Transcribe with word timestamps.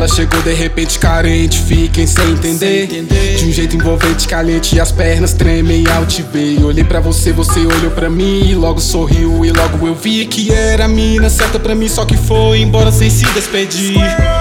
Ela 0.00 0.08
chegou 0.08 0.40
de 0.40 0.54
repente 0.54 0.98
carente, 0.98 1.58
fiquem 1.58 2.06
sem 2.06 2.30
entender. 2.30 2.86
De 3.36 3.44
um 3.44 3.52
jeito 3.52 3.76
envolvente, 3.76 4.26
caliente, 4.26 4.80
as 4.80 4.90
pernas 4.90 5.34
tremem 5.34 5.84
ao 5.94 6.06
te 6.06 6.22
ver. 6.22 6.64
Olhei 6.64 6.82
pra 6.82 7.00
você, 7.00 7.34
você 7.34 7.60
olhou 7.60 7.90
pra 7.90 8.08
mim, 8.08 8.48
e 8.48 8.54
logo 8.54 8.80
sorriu, 8.80 9.44
e 9.44 9.52
logo 9.52 9.86
eu 9.86 9.94
vi 9.94 10.24
que 10.24 10.50
era 10.54 10.86
a 10.86 10.88
mina 10.88 11.28
certa 11.28 11.58
pra 11.58 11.74
mim, 11.74 11.86
só 11.86 12.06
que 12.06 12.16
foi 12.16 12.62
embora 12.62 12.90
sem 12.90 13.10
se 13.10 13.26
despedir. 13.26 13.94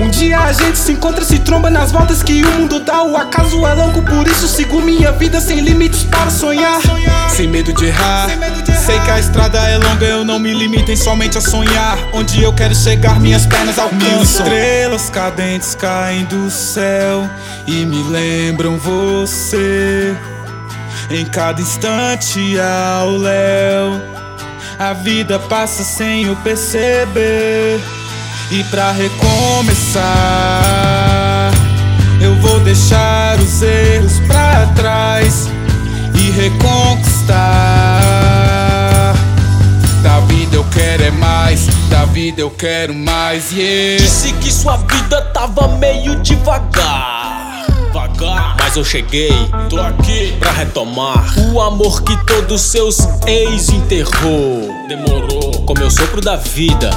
Um 0.00 0.08
dia 0.08 0.38
a 0.38 0.52
gente 0.52 0.78
se 0.78 0.92
encontra, 0.92 1.24
se 1.24 1.40
tromba 1.40 1.68
nas 1.68 1.90
voltas 1.90 2.22
que 2.22 2.44
o 2.44 2.50
mundo 2.52 2.78
dá. 2.84 3.02
O 3.02 3.16
acaso 3.16 3.66
é 3.66 3.74
louco, 3.74 4.02
por 4.02 4.28
isso 4.28 4.46
sigo 4.46 4.80
minha 4.80 5.10
vida 5.10 5.40
sem 5.40 5.58
limites 5.58 6.04
para 6.04 6.30
sonhar. 6.30 6.80
Sem 7.28 7.48
medo 7.48 7.72
de 7.72 7.86
errar. 7.86 8.28
Sei 8.86 8.98
que 9.00 9.10
a 9.10 9.18
estrada 9.18 9.58
é 9.68 9.76
longa, 9.78 10.06
eu 10.06 10.24
não 10.24 10.38
me 10.38 10.54
limito 10.54 10.92
em 10.92 10.96
somente 10.96 11.36
a 11.36 11.40
sonhar. 11.40 11.98
Onde 12.12 12.40
eu 12.40 12.52
quero 12.52 12.74
chegar, 12.74 13.18
minhas 13.18 13.46
pernas 13.46 13.80
alcançam. 13.80 14.08
Mil 14.08 14.22
estrelas 14.22 15.10
cadentes 15.40 15.74
caem 15.74 16.24
do 16.26 16.50
céu 16.50 17.26
e 17.66 17.86
me 17.86 18.02
lembram 18.02 18.76
você. 18.76 20.14
Em 21.10 21.24
cada 21.24 21.62
instante 21.62 22.56
ao 22.60 23.16
léu, 23.16 24.02
a 24.78 24.92
vida 24.92 25.38
passa 25.38 25.82
sem 25.82 26.24
eu 26.24 26.36
perceber. 26.36 27.80
E 28.50 28.62
pra 28.64 28.92
recomeçar, 28.92 30.04
eu 32.20 32.34
vou 32.36 32.60
deixar 32.60 33.38
os 33.38 33.62
erros 33.62 34.20
pra 34.26 34.66
trás 34.76 35.48
e 36.14 36.30
reconquistar. 36.32 37.59
Da 41.90 42.04
vida 42.04 42.40
eu 42.40 42.50
quero 42.50 42.94
mais, 42.94 43.50
yeah. 43.52 44.02
Disse 44.02 44.32
que 44.34 44.50
sua 44.50 44.76
vida 44.76 45.20
tava 45.34 45.66
meio 45.76 46.14
devagar. 46.22 47.66
Vagar, 47.92 48.56
mas 48.58 48.76
eu 48.76 48.84
cheguei, 48.84 49.32
tô 49.68 49.80
aqui 49.80 50.32
pra 50.38 50.52
retomar 50.52 51.34
o 51.52 51.60
amor 51.60 52.02
que 52.02 52.16
todos 52.24 52.60
seus 52.60 52.98
ex 53.26 53.68
enterrou. 53.70 54.70
Demorou, 54.86 55.64
como 55.66 55.80
eu 55.80 55.90
sopro 55.90 56.20
da 56.20 56.36
vida 56.36 56.90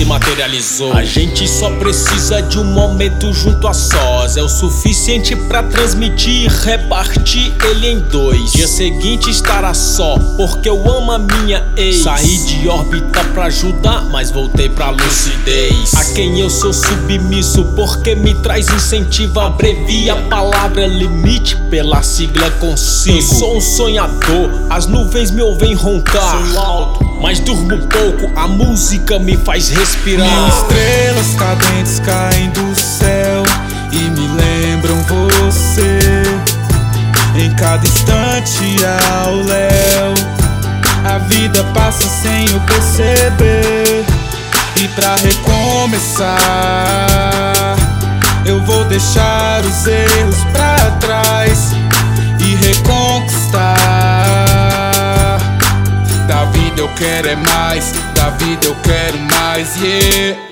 se 0.00 0.04
materializou. 0.06 0.94
A 0.94 1.04
gente 1.04 1.46
só 1.46 1.70
precisa 1.72 2.40
de 2.40 2.58
um 2.58 2.64
momento 2.64 3.32
junto 3.34 3.68
a 3.68 3.74
sós. 3.74 4.38
É 4.38 4.42
o 4.42 4.48
suficiente 4.48 5.36
pra 5.36 5.62
transmitir 5.62 6.44
e 6.44 6.48
repartir 6.48 7.52
ele 7.64 7.88
em 7.88 8.00
dois. 8.00 8.52
Dia 8.52 8.66
seguinte 8.66 9.30
estará 9.30 9.74
só, 9.74 10.18
porque 10.38 10.70
eu 10.70 10.90
amo 10.90 11.12
a 11.12 11.18
minha 11.18 11.66
ex. 11.76 12.02
Saí 12.02 12.38
de 12.46 12.66
órbita 12.66 13.22
pra 13.34 13.44
ajudar, 13.44 14.06
mas 14.06 14.30
voltei 14.30 14.70
pra 14.70 14.88
lucidez. 14.88 15.92
A 15.94 16.04
quem 16.14 16.40
eu 16.40 16.48
sou 16.48 16.72
submisso, 16.72 17.64
porque 17.76 18.14
me 18.14 18.34
traz 18.36 18.70
incentivo. 18.70 19.38
Abrevia 19.40 20.14
a 20.14 20.22
palavra 20.22 20.86
limite 20.86 21.56
pela 21.68 22.02
sigla 22.02 22.50
consigo. 22.52 23.18
Eu 23.18 23.22
sou 23.22 23.56
um 23.58 23.60
sonhador, 23.60 24.50
as 24.70 24.86
nuvens 24.86 25.30
me 25.30 25.42
ouvem 25.42 25.74
roncar. 25.74 26.46
Sou 26.52 26.58
alto, 26.58 27.09
mas 27.20 27.38
durmo 27.40 27.78
pouco, 27.86 28.30
a 28.34 28.48
música 28.48 29.18
me 29.18 29.36
faz 29.36 29.68
respirar. 29.68 30.26
Mil 30.26 30.48
estrelas 30.48 31.34
cadentes 31.38 32.00
caem 32.00 32.50
do 32.50 32.74
céu 32.74 33.42
e 33.92 33.98
me 33.98 34.26
lembram 34.28 34.96
você. 35.04 36.22
Em 37.36 37.54
cada 37.54 37.86
instante 37.86 38.76
ao 39.12 39.36
léu, 39.36 40.14
a 41.04 41.18
vida 41.18 41.62
passa 41.74 42.08
sem 42.08 42.50
eu 42.50 42.60
perceber. 42.60 44.04
E 44.76 44.88
pra 44.88 45.14
recomeçar, 45.16 46.38
eu 48.46 48.62
vou 48.64 48.84
deixar 48.86 49.62
os 49.64 49.86
erros 49.86 50.42
pra 50.52 50.79
eu 56.80 56.88
quero 56.94 57.28
é 57.28 57.36
mais, 57.36 57.92
da 58.14 58.30
vida 58.30 58.66
eu 58.66 58.74
quero 58.76 59.18
mais, 59.18 59.76
yeah. 59.82 60.49